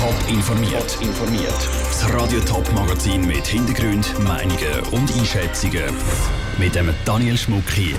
Top 0.00 0.14
informiert. 0.30 0.96
informiert. 1.02 1.68
Das 1.90 2.10
Radio 2.14 2.40
Top 2.40 2.72
Magazin 2.72 3.20
mit 3.26 3.46
Hintergrund, 3.46 4.18
Meinungen 4.20 4.80
und 4.92 5.14
Einschätzungen 5.14 5.94
mit 6.56 6.74
dem 6.74 6.88
Daniel 7.04 7.36
Schmuck 7.36 7.68
hier. 7.68 7.98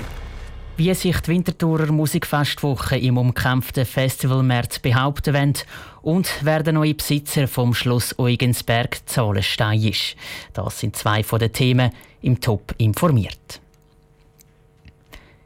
Wie 0.76 0.92
sich 0.94 1.20
die 1.20 1.30
Winterthurer 1.30 1.92
Musikfestwoche 1.92 2.96
im 2.96 3.18
umkämpften 3.18 3.86
Festivalmärz 3.86 4.80
behaupten 4.80 5.32
wollen 5.32 5.54
und 6.02 6.28
wer 6.40 6.64
der 6.64 6.72
neue 6.72 6.94
Besitzer 6.94 7.46
vom 7.46 7.72
Schloss 7.72 8.18
Eugensberg 8.18 8.98
Zahlenstein 9.06 9.80
ist. 9.80 10.16
Das 10.54 10.80
sind 10.80 10.96
zwei 10.96 11.22
von 11.22 11.38
den 11.38 11.52
Themen 11.52 11.92
im 12.20 12.40
Top 12.40 12.74
informiert. 12.78 13.60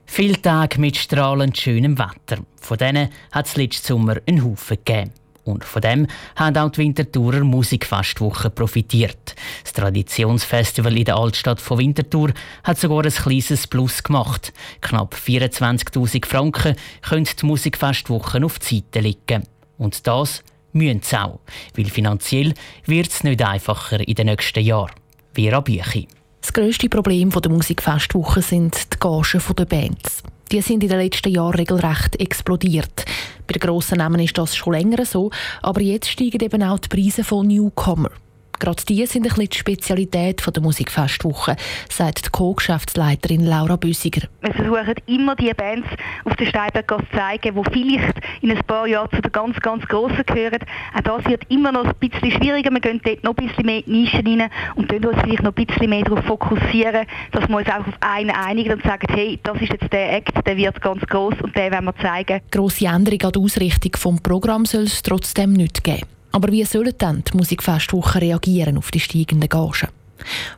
Viele 0.07 0.41
Tage 0.41 0.80
mit 0.80 0.96
strahlend 0.96 1.59
schönem 1.59 1.98
Wetter. 1.98 2.43
Von 2.59 2.79
denen 2.79 3.11
hat 3.30 3.45
es 3.45 3.57
letzten 3.59 3.88
Sommer 3.88 4.16
einen 4.27 4.43
Haufen 4.43 4.79
gegeben. 4.82 5.12
Und 5.47 5.65
von 5.65 5.81
dem 5.81 6.07
haben 6.35 6.57
auch 6.59 6.71
die 6.71 6.79
Winterthurer 6.79 7.45
Musikfestwoche 7.45 8.50
profitiert. 8.50 9.37
Das 9.63 9.73
Traditionsfestival 9.73 10.99
in 10.99 11.04
der 11.04 11.17
Altstadt 11.17 11.61
von 11.61 11.79
Winterthur 11.79 12.32
hat 12.64 12.79
sogar 12.79 13.04
ein 13.04 13.13
kleines 13.13 13.67
Plus 13.68 14.03
gemacht. 14.03 14.53
Knapp 14.81 15.14
24.000 15.14 16.27
Franken 16.27 16.75
können 17.01 17.29
die 17.40 17.46
Musikfestwochen 17.46 18.43
auf 18.43 18.59
die 18.59 18.77
Seite 18.77 19.01
legen. 19.01 19.45
Und 19.79 20.07
das 20.07 20.43
müssen 20.73 21.03
sie 21.03 21.17
auch, 21.17 21.39
weil 21.76 21.87
finanziell 21.87 22.53
wird 22.85 23.09
es 23.09 23.23
nicht 23.23 23.43
einfacher 23.43 24.01
in 24.07 24.15
den 24.15 24.26
nächsten 24.26 24.65
Jahren. 24.65 24.95
Vera 25.32 25.61
Büchi. 25.61 26.09
Das 26.40 26.53
grösste 26.53 26.89
Problem 26.89 27.31
der 27.31 27.51
Musikfestwoche 27.51 28.43
sind 28.43 28.95
die 28.95 28.99
Gagen 28.99 29.43
der 29.57 29.65
Bands. 29.65 30.23
Die 30.53 30.61
sind 30.61 30.82
in 30.82 30.89
den 30.89 31.01
letzten 31.01 31.32
Jahren 31.32 31.57
regelrecht 31.57 32.20
explodiert. 32.20 33.05
Bei 33.47 33.53
den 33.53 33.61
grossen 33.61 33.98
Namen 33.98 34.20
ist 34.20 34.36
das 34.36 34.56
schon 34.56 34.73
länger 34.73 35.05
so, 35.05 35.31
aber 35.62 35.81
jetzt 35.81 36.09
steigen 36.09 36.41
eben 36.41 36.62
auch 36.62 36.78
die 36.78 36.89
Preise 36.89 37.25
von 37.25 37.47
Newcomer. 37.47 38.11
Gerade 38.59 38.83
die 38.89 39.05
sind 39.06 39.25
ein 39.27 39.28
bisschen 39.28 39.51
die 39.51 39.59
Spezialität 39.59 40.43
der 40.47 40.62
Musikfestwoche, 40.62 41.57
sagt 41.91 42.27
die 42.27 42.31
Co-Geschäftsleiterin 42.31 43.45
Laura 43.45 43.77
Büssiger. 43.77 44.29
Wir 44.41 44.55
versuchen 44.55 44.95
immer 45.07 45.37
die 45.37 45.53
Bands 45.53 45.89
auf 46.25 46.37
der 46.37 46.47
Steinberggasse 46.47 47.05
zu 47.11 47.17
zeigen, 47.17 47.55
die 47.55 47.71
vielleicht 47.71 48.21
in 48.41 48.51
ein 48.51 48.63
paar 48.67 48.87
Jahren 48.87 49.11
zu 49.11 49.21
den 49.21 49.33
ganz, 49.33 49.59
ganz 49.61 49.85
Grossen 49.87 50.25
gehören. 50.27 50.61
Auch 50.95 51.01
das 51.01 51.25
wird 51.27 51.43
immer 51.51 51.73
noch 51.73 51.85
ein 51.85 51.95
bisschen 52.01 52.31
schwieriger. 52.31 52.71
Wir 52.71 52.81
gehen 52.81 53.01
dort 53.05 53.25
noch 53.25 53.37
ein 53.37 53.48
bisschen 53.48 53.67
mehr 53.67 53.79
in 53.79 53.85
die 53.85 54.01
Nischen 54.01 54.41
rein 54.41 54.51
und 54.77 54.93
uns 54.93 55.20
vielleicht 55.23 55.43
noch 55.43 55.55
ein 55.55 55.67
bisschen 55.67 55.91
mehr 55.91 56.05
darauf 56.05 56.25
fokussieren, 56.25 57.07
dass 57.33 57.48
wir 57.48 57.57
uns 57.57 57.69
auch 57.69 57.87
auf 57.87 57.95
einen 58.01 58.31
einigen 58.31 58.73
und 58.73 58.83
sagen, 58.83 59.07
hey, 59.11 59.39
das 59.43 59.61
ist 59.61 59.73
jetzt 59.73 59.93
der 59.93 60.17
Act, 60.17 60.47
der 60.47 60.57
wird 60.57 60.81
ganz 60.81 61.03
groß 61.07 61.35
und 61.43 61.57
den 61.57 61.73
wollen 61.73 61.85
wir 61.85 61.97
zeigen. 61.97 62.41
Grosse 62.51 62.87
Änderung 62.87 63.20
an 63.23 63.33
der 63.33 63.43
Ausrichtung 63.43 63.93
des 63.93 64.23
Programms 64.23 64.70
soll 64.73 64.85
es 64.85 65.03
trotzdem 65.03 65.53
nicht 65.53 65.85
geben. 65.85 66.16
Aber 66.37 66.53
wie 66.53 66.67
sollen 66.67 66.92
dann 66.98 67.25
die 67.25 67.34
Musikfestwochen 67.34 68.20
reagieren 68.20 68.77
auf 68.77 68.91
die 68.91 69.01
steigenden 69.01 69.48
Gagen? 69.48 69.89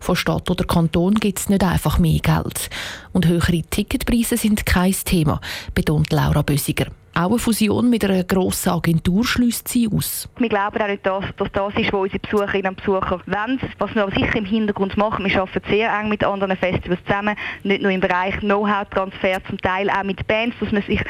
Von 0.00 0.16
Stadt 0.16 0.50
oder 0.50 0.64
Kanton 0.64 1.14
gibt 1.14 1.38
es 1.38 1.48
nicht 1.48 1.62
einfach 1.62 2.00
mehr 2.00 2.18
Geld. 2.18 2.68
Und 3.12 3.28
höhere 3.28 3.62
Ticketpreise 3.62 4.36
sind 4.36 4.66
kein 4.66 4.96
Thema, 5.04 5.40
betont 5.74 6.12
Laura 6.12 6.42
Bösiger. 6.42 6.86
Auch 7.18 7.30
eine 7.30 7.38
Fusion 7.40 7.90
mit 7.90 8.04
einer 8.04 8.22
grossen 8.22 8.68
Agentur 8.68 9.24
schließt 9.24 9.66
sie 9.66 9.88
aus. 9.92 10.28
Wir 10.38 10.48
glauben 10.48 10.80
auch 10.80 10.86
nicht, 10.86 11.04
dass, 11.04 11.24
dass 11.36 11.48
das 11.50 11.74
ist, 11.74 11.92
was 11.92 12.00
unsere 12.02 12.20
Besucherinnen 12.20 12.68
und 12.68 12.76
Besucher 12.76 13.20
wollen. 13.26 13.60
Was 13.78 13.92
wir 13.96 14.04
aber 14.04 14.12
sicher 14.12 14.36
im 14.36 14.44
Hintergrund 14.44 14.96
machen, 14.96 15.24
wir 15.24 15.42
arbeiten 15.42 15.68
sehr 15.68 15.92
eng 15.98 16.10
mit 16.10 16.22
anderen 16.22 16.56
Festivals 16.56 17.00
zusammen, 17.04 17.34
nicht 17.64 17.82
nur 17.82 17.90
im 17.90 18.00
Bereich 18.00 18.38
Know-how-Transfer, 18.38 19.42
zum 19.48 19.58
Teil 19.58 19.90
auch 19.90 20.04
mit 20.04 20.28
Bands, 20.28 20.54
dass 20.60 20.70
man 20.70 20.82
sich 20.82 21.00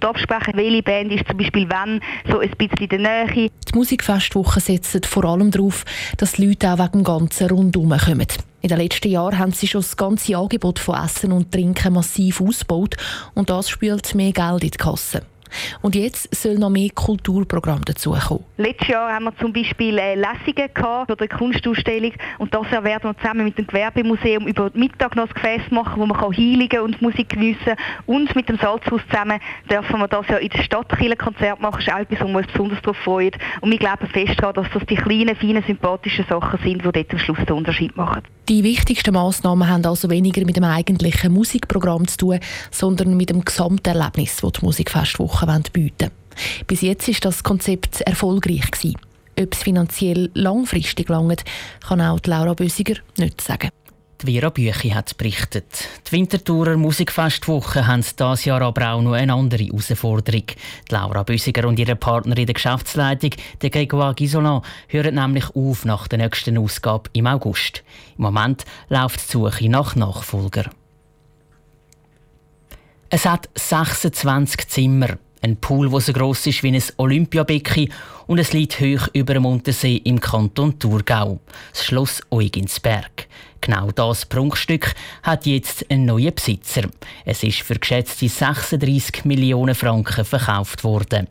absprechen 0.00 0.54
welche 0.56 0.82
Band 0.82 1.12
ist 1.12 1.28
zum 1.28 1.36
Beispiel 1.36 1.66
wann, 1.68 2.00
so 2.30 2.38
ein 2.38 2.48
bisschen 2.48 2.88
in 2.88 2.88
der 2.88 3.26
Nähe. 3.26 3.50
Die 3.50 3.74
Musikfestwoche 3.74 4.60
setzt 4.60 5.04
vor 5.04 5.26
allem 5.26 5.50
darauf, 5.50 5.84
dass 6.16 6.32
die 6.32 6.46
Leute 6.46 6.72
auch 6.72 6.78
wegen 6.78 6.92
dem 6.92 7.04
Ganzen 7.04 7.50
rundherum 7.50 7.90
kommen. 7.90 8.26
In 8.62 8.70
den 8.70 8.78
letzten 8.78 9.10
Jahren 9.10 9.38
haben 9.38 9.52
sie 9.52 9.68
schon 9.68 9.82
das 9.82 9.98
ganze 9.98 10.34
Angebot 10.34 10.78
von 10.78 10.94
Essen 11.04 11.30
und 11.30 11.52
Trinken 11.52 11.92
massiv 11.92 12.40
ausgebaut 12.40 12.96
und 13.34 13.50
das 13.50 13.68
spült 13.68 14.14
mehr 14.14 14.32
Geld 14.32 14.64
in 14.64 14.70
die 14.70 14.78
Kasse. 14.78 15.20
Und 15.82 15.94
jetzt 15.94 16.34
soll 16.34 16.54
noch 16.54 16.70
mehr 16.70 16.90
Kulturprogramm 16.94 17.84
dazukommen. 17.84 18.44
Letztes 18.56 18.88
Jahr 18.88 19.12
haben 19.12 19.24
wir 19.24 19.36
zum 19.38 19.52
Beispiel 19.52 19.98
äh, 19.98 20.14
Lesungen 20.14 20.72
gehabt 20.74 21.10
oder 21.10 21.20
eine 21.20 21.28
Kunstausstellung 21.28 22.12
und 22.38 22.54
das 22.54 22.70
Jahr 22.70 22.84
werden 22.84 23.10
wir 23.10 23.16
zusammen 23.18 23.44
mit 23.44 23.58
dem 23.58 23.66
Gewerbemuseum 23.66 24.46
über 24.46 24.70
Mittag 24.74 25.16
noch 25.16 25.28
ein 25.28 25.34
Gefäß 25.34 25.70
machen, 25.70 26.00
wo 26.00 26.06
man 26.06 26.18
kann 26.18 26.36
Heiligen 26.36 26.80
und 26.80 27.00
Musik 27.02 27.30
geniessen 27.30 27.74
und 28.06 28.34
mit 28.34 28.48
dem 28.48 28.58
Salzhaus 28.58 29.00
zusammen 29.10 29.40
dürfen 29.70 29.98
wir 29.98 30.08
das 30.08 30.26
ja 30.28 30.36
in 30.36 30.48
der 30.48 30.62
Stadt 30.62 30.88
Konzert 31.18 31.60
machen. 31.60 31.76
Das 31.78 31.86
ist 31.86 31.92
auch 31.92 31.98
etwas, 31.98 32.20
wo 32.20 32.28
wir 32.28 32.38
uns 32.38 32.46
besonders 32.46 32.80
darauf 32.82 32.96
freuen. 32.98 33.32
Und 33.60 33.70
wir 33.70 33.78
glauben 33.78 34.06
fest 34.08 34.34
daran, 34.38 34.54
dass 34.54 34.66
das 34.72 34.82
die 34.86 34.96
kleinen, 34.96 35.36
feinen, 35.36 35.62
sympathischen 35.66 36.24
Sachen 36.28 36.58
sind, 36.62 36.84
die 36.84 36.92
dort 36.92 37.12
am 37.12 37.18
Schluss 37.18 37.38
den 37.46 37.56
Unterschied 37.56 37.96
machen. 37.96 38.22
Die 38.48 38.64
wichtigsten 38.64 39.12
Massnahmen 39.12 39.68
haben 39.68 39.84
also 39.84 40.08
weniger 40.08 40.44
mit 40.46 40.56
dem 40.56 40.64
eigentlichen 40.64 41.32
Musikprogramm 41.32 42.08
zu 42.08 42.16
tun, 42.16 42.40
sondern 42.70 43.16
mit 43.16 43.28
dem 43.28 43.44
Gesamterlebnis, 43.44 44.38
das 44.40 44.52
die 44.52 44.64
Musikfestwoche 44.64 45.37
bieten 45.72 46.10
wollen. 46.10 46.66
Bis 46.66 46.82
jetzt 46.82 47.08
ist 47.08 47.24
das 47.24 47.42
Konzept 47.42 48.00
erfolgreich. 48.02 48.70
Ob 49.40 49.54
es 49.54 49.62
finanziell 49.62 50.30
langfristig 50.34 51.08
langt, 51.08 51.44
kann 51.86 52.00
auch 52.00 52.20
Laura 52.24 52.54
Bösiger 52.54 52.96
nicht 53.16 53.40
sagen. 53.40 53.70
Die 54.20 54.32
Vera 54.32 54.50
Büchi 54.50 54.90
hat 54.90 55.16
berichtet. 55.16 55.88
Die 56.08 56.12
Winterthurer 56.12 56.76
Musikfestwoche 56.76 57.86
haben 57.86 58.02
dieses 58.02 58.44
Jahr 58.46 58.62
aber 58.62 58.92
auch 58.92 59.00
noch 59.00 59.12
eine 59.12 59.32
andere 59.32 59.62
Herausforderung. 59.62 60.42
Die 60.90 60.92
Laura 60.92 61.22
Büsiger 61.22 61.68
und 61.68 61.78
ihre 61.78 61.94
Partner 61.94 62.36
in 62.36 62.46
der 62.46 62.54
Geschäftsleitung, 62.54 63.30
der 63.62 63.70
Grégoire 63.70 64.14
Gisolan, 64.14 64.62
hören 64.88 65.14
nämlich 65.14 65.54
auf 65.54 65.84
nach 65.84 66.08
der 66.08 66.18
nächsten 66.18 66.58
Ausgabe 66.58 67.10
im 67.12 67.28
August. 67.28 67.84
Im 68.16 68.24
Moment 68.24 68.64
läuft 68.88 69.20
die 69.28 69.32
Suche 69.32 69.68
nach 69.68 69.94
Nachfolger. 69.94 70.68
Es 73.08 73.24
hat 73.24 73.48
26 73.54 74.68
Zimmer. 74.68 75.18
Ein 75.40 75.56
Pool, 75.56 75.88
der 75.90 76.00
so 76.00 76.12
gross 76.12 76.46
ist 76.46 76.62
wie 76.62 76.74
ein 76.74 76.82
Olympiabecken 76.96 77.92
und 78.26 78.38
es 78.38 78.52
liegt 78.52 78.80
hoch 78.80 79.08
über 79.12 79.34
dem 79.34 79.46
Untersee 79.46 79.96
im 79.96 80.20
Kanton 80.20 80.78
Thurgau, 80.78 81.40
das 81.72 81.84
Schloss 81.84 82.20
Euginsberg. 82.30 83.28
Genau 83.60 83.90
das 83.90 84.26
Prunkstück 84.26 84.94
hat 85.22 85.46
jetzt 85.46 85.90
einen 85.90 86.06
neuen 86.06 86.34
Besitzer. 86.34 86.82
Es 87.24 87.42
ist 87.42 87.60
für 87.60 87.74
geschätzte 87.74 88.28
36 88.28 89.24
Millionen 89.24 89.74
Franken 89.74 90.24
verkauft 90.24 90.84
worden. 90.84 91.28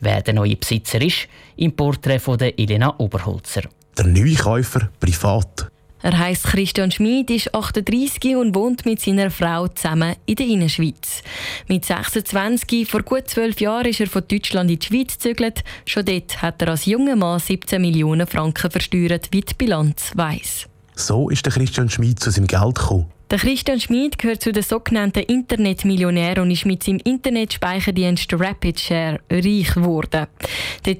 Wer 0.00 0.22
der 0.22 0.34
neue 0.34 0.56
Besitzer 0.56 1.00
ist, 1.00 1.28
im 1.56 1.72
Porträt 1.72 2.18
von 2.18 2.38
Elena 2.40 2.94
Oberholzer. 2.98 3.62
Der 3.96 4.06
neue 4.06 4.34
Käufer 4.34 4.90
privat. 4.98 5.70
Er 6.02 6.18
heißt 6.18 6.44
Christian 6.44 6.90
Schmid, 6.90 7.30
ist 7.30 7.54
38 7.54 8.36
und 8.36 8.54
wohnt 8.54 8.86
mit 8.86 9.00
seiner 9.00 9.30
Frau 9.30 9.68
zusammen 9.68 10.16
in 10.24 10.36
der 10.36 10.46
Innerschweiz. 10.46 11.22
Mit 11.68 11.84
26, 11.84 12.88
vor 12.88 13.02
gut 13.02 13.28
zwölf 13.28 13.60
Jahren, 13.60 13.86
ist 13.86 14.00
er 14.00 14.06
von 14.06 14.22
Deutschland 14.26 14.70
in 14.70 14.78
die 14.78 14.86
Schweiz 14.86 15.14
gezögert. 15.14 15.62
Schon 15.84 16.06
dort 16.06 16.40
hat 16.40 16.62
er 16.62 16.68
als 16.68 16.86
junger 16.86 17.16
Mann 17.16 17.38
17 17.38 17.80
Millionen 17.80 18.26
Franken 18.26 18.70
versteuert, 18.70 19.28
wie 19.30 19.42
die 19.42 19.54
Bilanz 19.54 20.12
weiss. 20.14 20.66
So 20.96 21.28
ist 21.28 21.44
der 21.44 21.52
Christian 21.52 21.90
Schmid 21.90 22.20
zu 22.20 22.30
seinem 22.30 22.46
Geld 22.46 22.76
gekommen. 22.76 23.06
Der 23.30 23.38
Christian 23.38 23.78
Schmid 23.78 24.18
gehört 24.18 24.42
zu 24.42 24.50
den 24.50 24.64
sogenannten 24.64 25.22
Internetmillionären 25.22 26.42
und 26.42 26.50
ist 26.50 26.66
mit 26.66 26.82
seinem 26.82 26.98
Internetspeicherdienst 27.04 28.32
RapidShare 28.32 29.20
reich 29.30 29.72
geworden. 29.72 30.26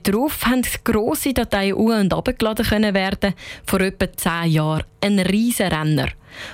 Darauf 0.04 0.46
haben 0.46 0.62
grosse 0.84 1.34
Dateien 1.34 1.74
um 1.74 1.90
und 1.90 2.14
abgeladen 2.14 2.94
werden, 2.94 3.34
vor 3.66 3.80
etwa 3.80 4.12
10 4.12 4.52
Jahren. 4.52 4.84
Ein 5.00 5.18
riesen 5.18 5.66
Renner. 5.66 6.06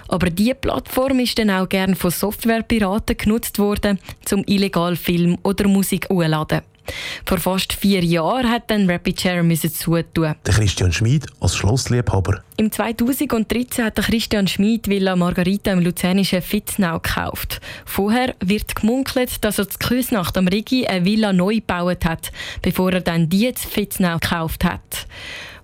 Aber 0.09 0.31
diese 0.31 0.55
Plattform 0.55 1.21
ist 1.21 1.39
dann 1.39 1.51
auch 1.51 1.69
gern 1.69 1.95
von 1.95 2.11
Softwarepiraten 2.11 3.19
genutzt 3.19 3.59
worden, 3.59 3.99
um 4.33 4.45
illegal 4.47 4.97
Film 4.97 5.37
oder 5.43 5.69
Musik 5.69 6.09
hochzuladen. 6.09 6.63
Vor 7.25 7.39
fast 7.39 7.73
vier 7.73 8.05
Jahren 8.05 8.51
hat 8.51 8.71
dann 8.71 8.89
Rapid 8.89 9.21
Share 9.21 9.55
zutun. 9.55 10.35
Der 10.47 10.55
Christian 10.55 10.93
Schmid 10.93 11.27
als 11.41 11.57
Schlossliebhaber. 11.57 12.43
Im 12.57 12.73
2013 12.73 13.85
hat 13.85 13.99
der 13.99 14.05
Christian 14.05 14.47
Schmid 14.47 14.89
Villa 14.89 15.15
Margarita 15.15 15.73
im 15.73 15.81
luzernischen 15.81 16.41
Fitznau 16.41 16.99
gekauft. 17.01 17.61
Vorher 17.85 18.35
wird 18.41 18.75
gemunkelt, 18.75 19.45
dass 19.45 19.59
er 19.59 19.69
zu 19.69 19.79
Küsnacht 19.79 20.39
am 20.39 20.49
Rigi 20.49 20.87
eine 20.87 21.05
Villa 21.05 21.33
neu 21.33 21.57
gebaut 21.57 22.05
hat, 22.05 22.33
bevor 22.63 22.93
er 22.93 23.01
dann 23.01 23.29
die 23.29 23.53
zu 23.53 23.69
Fitznau 23.69 24.19
gekauft 24.19 24.65
hat. 24.65 25.07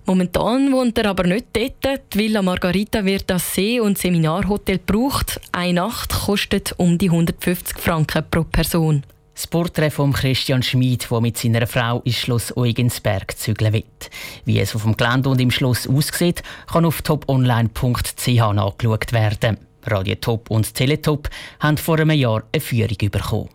Momentan 0.05 0.71
wohnt 0.73 0.97
er 0.97 1.09
aber 1.09 1.23
nicht 1.23 1.47
dort. 1.53 2.13
Die 2.13 2.19
Villa 2.19 2.41
Margarita 2.41 3.05
wird 3.05 3.31
als 3.31 3.55
See- 3.55 3.79
und 3.79 3.97
Seminarhotel 3.97 4.79
gebraucht. 4.79 5.39
Eine 5.53 5.73
Nacht 5.73 6.11
kostet 6.11 6.73
um 6.77 6.97
die 6.97 7.09
150 7.09 7.79
Franken 7.79 8.25
pro 8.29 8.43
Person. 8.43 9.03
Das 9.33 9.47
Porträt 9.47 9.89
von 9.89 10.13
Christian 10.13 10.61
Schmid, 10.61 11.07
der 11.09 11.21
mit 11.21 11.37
seiner 11.37 11.65
Frau 11.65 12.01
ins 12.01 12.17
Schloss 12.17 12.55
Eugensberg 12.55 13.35
zügeln 13.35 13.73
wird. 13.73 14.11
Wie 14.45 14.59
es 14.59 14.75
auf 14.75 14.83
dem 14.83 14.95
Gelände 14.95 15.29
und 15.29 15.41
im 15.41 15.49
Schloss 15.49 15.87
aussieht, 15.87 16.43
kann 16.71 16.85
auf 16.85 17.01
toponline.ch 17.01 18.27
nachgeschaut 18.27 19.11
werden. 19.11 19.57
Radio 19.85 20.15
Top 20.15 20.51
und 20.51 20.73
Teletop 20.73 21.29
haben 21.59 21.77
vor 21.77 21.99
einem 21.99 22.11
Jahr 22.11 22.43
eine 22.53 22.61
Führung 22.61 22.97
bekommen. 22.97 23.49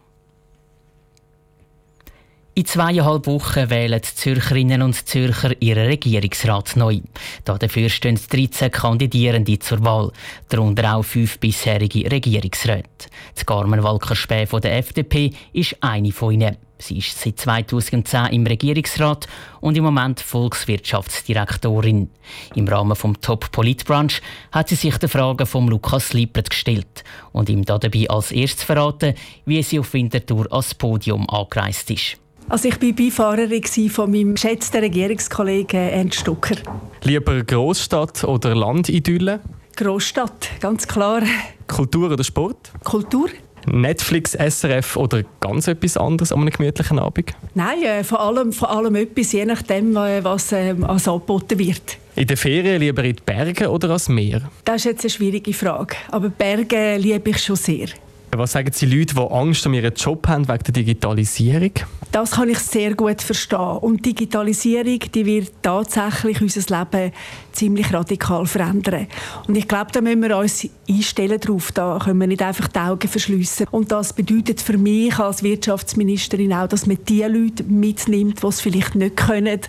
In 2.58 2.66
zweieinhalb 2.66 3.28
Wochen 3.28 3.70
wählen 3.70 4.00
die 4.00 4.14
Zürcherinnen 4.16 4.82
und 4.82 5.06
Zürcher 5.06 5.52
ihren 5.62 5.86
Regierungsrat 5.86 6.74
neu. 6.74 6.98
Dafür 7.44 7.88
stehen 7.88 8.18
13 8.18 8.72
Kandidierende 8.72 9.60
zur 9.60 9.84
Wahl, 9.84 10.10
darunter 10.48 10.96
auch 10.96 11.04
fünf 11.04 11.38
bisherige 11.38 12.10
Regierungsräte. 12.10 13.06
Die 13.40 13.44
Carmen 13.44 13.84
Walker-Späh 13.84 14.46
von 14.46 14.60
der 14.60 14.76
FDP 14.76 15.30
ist 15.52 15.76
eine 15.82 16.10
von 16.10 16.32
ihnen. 16.32 16.56
Sie 16.78 16.98
ist 16.98 17.20
seit 17.20 17.38
2010 17.38 18.26
im 18.32 18.44
Regierungsrat 18.44 19.28
und 19.60 19.76
im 19.76 19.84
Moment 19.84 20.18
Volkswirtschaftsdirektorin. 20.18 22.10
Im 22.56 22.66
Rahmen 22.66 22.96
vom 22.96 23.20
Top 23.20 23.52
Polit 23.52 23.84
Brunch 23.84 24.20
hat 24.50 24.70
sie 24.70 24.74
sich 24.74 24.98
der 24.98 25.08
Frage 25.08 25.46
von 25.46 25.68
Lukas 25.68 26.12
Lippert 26.12 26.50
gestellt 26.50 27.04
und 27.30 27.50
ihm 27.50 27.64
dabei 27.64 28.10
als 28.10 28.32
erstes 28.32 28.64
verraten, 28.64 29.14
wie 29.44 29.62
sie 29.62 29.78
auf 29.78 29.94
Winterthur 29.94 30.52
als 30.52 30.74
Podium 30.74 31.30
angereist 31.30 31.88
ist. 31.92 32.18
Also 32.50 32.68
ich 32.68 32.80
war 32.80 32.92
Beifahrerin 32.92 33.90
von 33.90 34.10
meinem 34.10 34.34
geschätzten 34.34 34.80
Regierungskollegen 34.80 35.80
Ernst 35.80 36.20
Stucker. 36.20 36.56
Lieber 37.02 37.44
Großstadt 37.44 38.24
oder 38.24 38.54
Landidylle? 38.54 39.40
Großstadt, 39.76 40.48
ganz 40.58 40.88
klar. 40.88 41.22
Kultur 41.66 42.10
oder 42.10 42.24
Sport? 42.24 42.70
Kultur. 42.84 43.28
Netflix, 43.66 44.32
SRF 44.32 44.96
oder 44.96 45.24
ganz 45.40 45.68
etwas 45.68 45.98
anderes 45.98 46.32
an 46.32 46.40
einem 46.40 46.50
gemütlichen 46.50 46.98
Abend? 46.98 47.34
Nein, 47.54 47.82
äh, 47.82 48.02
vor, 48.02 48.20
allem, 48.20 48.54
vor 48.54 48.70
allem 48.70 48.94
etwas, 48.94 49.32
je 49.32 49.44
nachdem, 49.44 49.94
äh, 49.96 50.24
was 50.24 50.52
äh, 50.52 50.74
als 50.82 51.06
angeboten 51.06 51.58
wird. 51.58 51.98
In 52.16 52.26
den 52.26 52.36
Ferien 52.38 52.80
lieber 52.80 53.04
in 53.04 53.16
die 53.16 53.22
Berge 53.22 53.70
oder 53.70 53.88
ans 53.88 54.08
Meer? 54.08 54.50
Das 54.64 54.76
ist 54.76 54.84
jetzt 54.84 55.04
eine 55.04 55.10
schwierige 55.10 55.52
Frage. 55.52 55.96
Aber 56.10 56.30
Berge 56.30 56.96
liebe 56.96 57.28
ich 57.28 57.44
schon 57.44 57.56
sehr. 57.56 57.88
Was 58.36 58.52
sagen 58.52 58.70
Sie 58.72 58.86
Leute, 58.86 59.14
die 59.14 59.20
Angst 59.20 59.66
um 59.66 59.74
ihren 59.74 59.94
Job 59.94 60.28
haben 60.28 60.46
wegen 60.48 60.62
der 60.62 60.72
Digitalisierung? 60.72 61.72
Das 62.12 62.32
kann 62.32 62.48
ich 62.48 62.58
sehr 62.58 62.94
gut 62.94 63.22
verstehen. 63.22 63.78
Und 63.78 64.04
Digitalisierung, 64.04 65.00
die 65.14 65.26
wird 65.26 65.52
tatsächlich 65.62 66.40
unser 66.40 66.78
Leben 66.78 67.12
ziemlich 67.52 67.92
radikal 67.92 68.46
verändern. 68.46 69.08
Und 69.46 69.56
ich 69.56 69.66
glaube, 69.66 69.90
da 69.92 70.00
müssen 70.00 70.22
wir 70.22 70.36
uns 70.36 70.68
einstellen 70.88 71.40
drauf. 71.40 71.72
Da 71.72 71.98
können 72.02 72.20
wir 72.20 72.26
nicht 72.26 72.42
einfach 72.42 72.68
die 72.68 72.78
Augen 72.78 73.08
verschliessen. 73.08 73.66
Und 73.70 73.90
das 73.90 74.12
bedeutet 74.12 74.60
für 74.60 74.78
mich 74.78 75.18
als 75.18 75.42
Wirtschaftsministerin 75.42 76.52
auch, 76.52 76.68
dass 76.68 76.86
man 76.86 76.98
die 77.08 77.22
Leute 77.22 77.64
mitnimmt, 77.64 78.42
die 78.42 78.46
es 78.46 78.60
vielleicht 78.60 78.94
nicht 78.94 79.16
können 79.16 79.60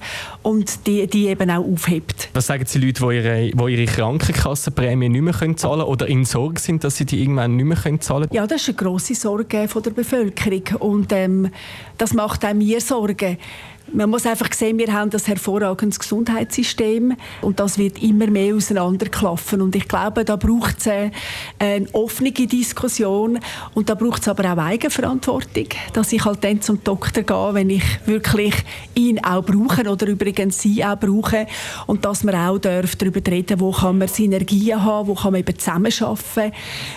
und 0.43 0.85
die, 0.85 1.07
die 1.07 1.27
eben 1.27 1.49
auch 1.49 1.65
aufhebt. 1.65 2.29
Was 2.33 2.47
sagen 2.47 2.65
Sie 2.65 2.79
Leute, 2.79 3.01
die 3.01 3.15
ihre, 3.15 3.51
die 3.51 3.73
ihre 3.73 3.91
Krankenkassenprämie 3.91 5.09
nicht 5.09 5.21
mehr 5.21 5.33
zahlen 5.33 5.55
können 5.57 5.81
oder 5.81 6.07
in 6.07 6.25
Sorge 6.25 6.59
sind, 6.59 6.83
dass 6.83 6.97
sie 6.97 7.05
die 7.05 7.21
irgendwann 7.21 7.55
nicht 7.55 7.65
mehr 7.65 7.99
zahlen 7.99 8.29
können? 8.29 8.33
Ja, 8.33 8.45
das 8.49 8.61
ist 8.63 8.69
eine 8.69 8.75
grosse 8.77 9.15
Sorge 9.15 9.67
von 9.67 9.83
der 9.83 9.91
Bevölkerung. 9.91 10.63
Und 10.79 11.11
ähm, 11.11 11.51
das 11.97 12.13
macht 12.13 12.45
auch 12.45 12.53
mir 12.53 12.81
Sorgen. 12.81 13.37
Man 13.91 14.09
muss 14.09 14.25
einfach 14.25 14.53
sehen, 14.53 14.77
wir 14.77 14.93
haben 14.93 15.09
das 15.09 15.27
hervorragendes 15.27 15.99
Gesundheitssystem 15.99 17.15
und 17.41 17.59
das 17.59 17.77
wird 17.77 18.01
immer 18.03 18.27
mehr 18.27 18.55
auseinanderklaffen. 18.55 19.61
Und 19.61 19.75
ich 19.75 19.87
glaube, 19.87 20.25
da 20.25 20.35
braucht 20.35 20.79
es 20.79 20.87
eine, 20.87 21.11
eine 21.57 21.87
offene 21.93 22.31
Diskussion 22.31 23.39
und 23.73 23.89
da 23.89 23.95
braucht 23.95 24.21
es 24.21 24.27
aber 24.27 24.53
auch 24.53 24.57
Eigenverantwortung, 24.57 25.67
dass 25.93 26.13
ich 26.13 26.23
halt 26.23 26.43
dann 26.43 26.61
zum 26.61 26.83
Doktor 26.83 27.23
gehe, 27.23 27.53
wenn 27.53 27.69
ich 27.69 27.83
wirklich 28.05 28.53
ihn 28.95 29.23
auch 29.23 29.43
brauche 29.43 29.89
oder 29.89 30.07
übrigens 30.07 30.61
sie 30.61 30.83
auch 30.83 30.97
brauche 30.97 31.47
und 31.87 32.05
dass 32.05 32.23
man 32.23 32.35
auch 32.35 32.59
darüber 32.59 33.31
reden 33.31 33.59
wo 33.59 33.71
kann 33.71 33.97
man 33.97 34.07
Synergien 34.07 34.83
haben, 34.83 35.07
wo 35.07 35.15
kann 35.15 35.31
man 35.31 35.41
eben 35.41 35.57
zusammenarbeiten, 35.57 36.53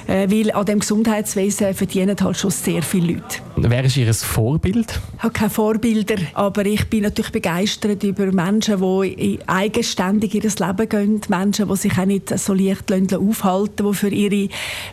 äh, 0.06 0.30
weil 0.30 0.52
an 0.52 0.66
dem 0.66 0.80
Gesundheitswesen 0.80 1.74
verdienen 1.74 2.16
halt 2.20 2.36
schon 2.36 2.50
sehr 2.50 2.82
viele 2.82 3.14
Leute. 3.14 3.51
Wer 3.64 3.84
ist 3.84 3.96
Ihr 3.96 4.12
Vorbild? 4.12 5.00
Ich 5.16 5.22
habe 5.22 5.32
keine 5.32 5.50
Vorbilder, 5.50 6.16
aber 6.34 6.66
ich 6.66 6.90
bin 6.90 7.04
natürlich 7.04 7.30
begeistert 7.30 8.02
über 8.02 8.32
Menschen, 8.32 8.80
die 8.80 9.38
eigenständig 9.46 10.34
ihr 10.34 10.42
Leben 10.42 10.88
gehen, 10.88 11.20
Menschen, 11.28 11.68
die 11.68 11.76
sich 11.76 11.96
auch 11.96 12.04
nicht 12.04 12.36
so 12.36 12.54
leicht 12.54 12.92
aufhalten 12.92 13.86
die 13.86 13.94
für 13.94 14.08
ihre 14.08 14.48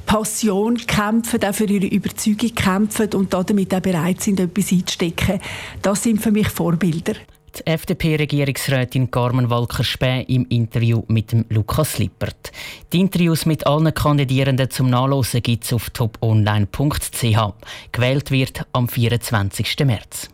Passion 0.06 0.77
kämpfen, 0.77 1.44
auch 1.44 1.54
für 1.54 1.66
ihre 1.66 1.88
Überzeugung 1.88 2.54
kämpfen 2.54 3.10
und 3.16 3.33
damit 3.33 3.74
auch 3.74 3.80
bereit 3.80 4.21
sind, 4.21 4.39
etwas 4.39 4.71
einzustecken. 4.71 5.39
Das 5.81 6.04
sind 6.04 6.21
für 6.21 6.31
mich 6.31 6.50
Vorbilder. 6.50 7.16
FDP-Regierungsrätin 7.65 9.11
Carmen 9.11 9.50
Walker-Späh 9.50 10.23
im 10.27 10.45
Interview 10.50 11.03
mit 11.07 11.31
dem 11.31 11.45
Lukas 11.50 11.97
Lippert. 11.97 12.51
Die 12.91 13.00
Interviews 13.00 13.45
mit 13.45 13.65
allen 13.67 13.94
Kandidierenden 13.94 14.69
zum 14.69 14.89
Nachlesen 14.89 15.41
gibt 15.41 15.65
es 15.65 15.73
auf 15.73 15.89
toponline.ch. 15.89 17.53
Gewählt 17.91 18.31
wird 18.31 18.65
am 18.71 18.88
24. 18.88 19.85
März. 19.85 20.29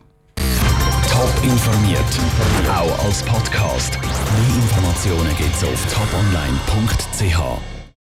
Top 1.10 1.32
informiert, 1.42 2.00
auch 2.68 3.04
als 3.04 3.22
Podcast. 3.22 3.98
Mehr 4.00 4.56
Informationen 4.62 5.36
gibt 5.36 5.54
es 5.54 5.64
auf 5.64 5.86
toponline.ch. 5.92 7.75